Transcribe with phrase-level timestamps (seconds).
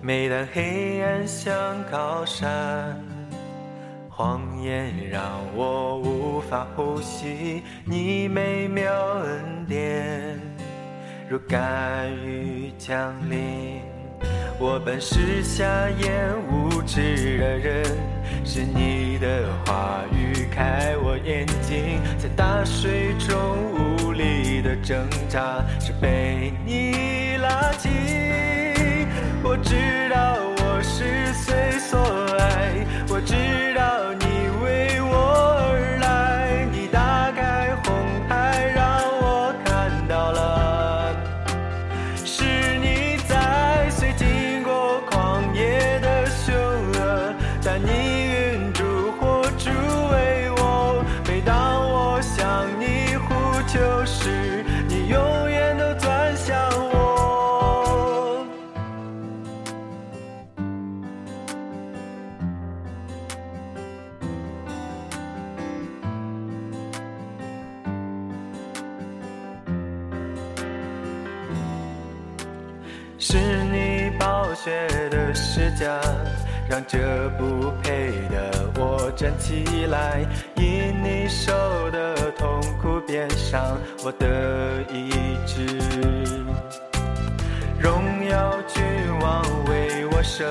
[0.00, 1.52] 每当黑暗像
[1.90, 2.96] 高山，
[4.08, 5.22] 谎言让
[5.56, 7.62] 我无法呼吸。
[7.84, 8.92] 你美妙
[9.24, 10.40] 恩典
[11.28, 13.82] 如甘雨降临，
[14.60, 17.84] 我本是瞎眼无知的人，
[18.44, 23.36] 是你的话语开我眼睛，在大水中
[23.74, 28.37] 无力的挣扎，是被你拉近。
[29.62, 30.07] 知
[73.30, 76.00] 是你暴雪的施加，
[76.66, 80.26] 让这不配的我站起来，
[80.56, 81.52] 因你受
[81.90, 85.10] 的痛苦变伤，我的意
[85.46, 85.66] 志。
[87.78, 88.82] 荣耀君
[89.20, 90.48] 王为我生，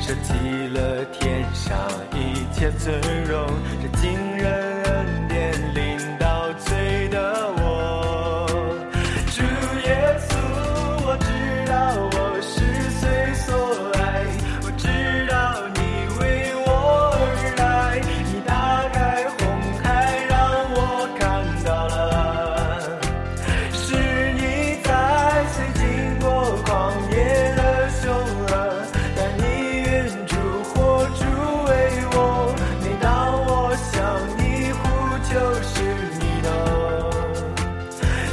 [0.00, 1.78] 舍弃了天上
[2.12, 3.46] 一切尊荣，
[3.80, 4.79] 这惊人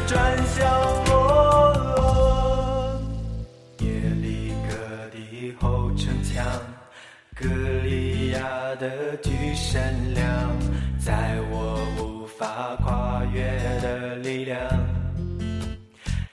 [0.07, 0.65] 转向
[1.07, 1.13] 我。
[3.79, 3.91] 耶
[4.21, 4.73] 利哥
[5.11, 6.45] 的后城墙，
[7.35, 7.45] 歌
[7.83, 8.39] 利亚
[8.79, 10.25] 的巨神量，
[10.97, 13.45] 在我无法跨越
[13.81, 14.57] 的力量。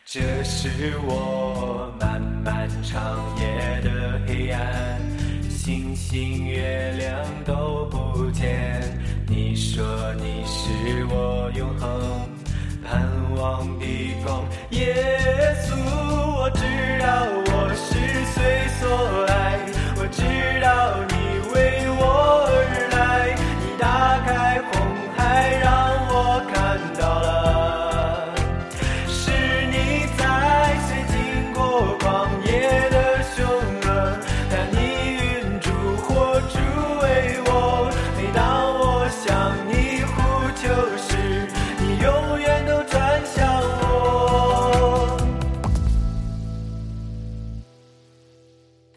[0.05, 5.01] 这是我漫漫长夜的黑暗，
[5.51, 8.81] 星星月亮都不见。
[9.27, 11.89] 你说你是我永恒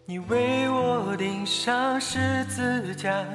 [0.09, 3.25] 你为我钉上十字架，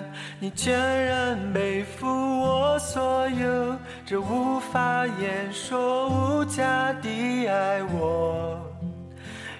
[0.40, 0.74] 你全
[1.04, 8.58] 然背负我所有，这无法言说无价的爱我，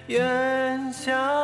[0.07, 1.42] 愿降服。